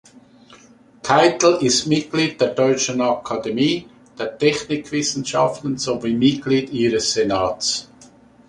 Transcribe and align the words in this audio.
Keitel 1.03 1.59
ist 1.61 1.85
Mitglied 1.85 2.41
der 2.41 2.55
Deutschen 2.55 3.01
Akademie 3.01 3.85
der 4.17 4.35
Technikwissenschaften 4.35 5.77
sowie 5.77 6.15
Mitglied 6.15 6.71
ihres 6.71 7.13
Senats. 7.13 7.87